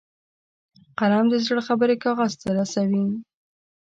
قلم 0.99 1.25
د 1.29 1.35
زړه 1.45 1.61
خبرې 1.67 1.95
کاغذ 2.03 2.31
ته 2.41 2.49
رسوي 2.57 3.05